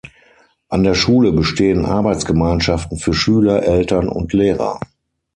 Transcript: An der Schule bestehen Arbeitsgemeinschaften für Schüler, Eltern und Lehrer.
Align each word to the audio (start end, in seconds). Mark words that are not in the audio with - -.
An 0.69 0.81
der 0.81 0.95
Schule 0.95 1.31
bestehen 1.31 1.85
Arbeitsgemeinschaften 1.85 2.97
für 2.97 3.13
Schüler, 3.13 3.61
Eltern 3.61 4.09
und 4.09 4.33
Lehrer. 4.33 4.79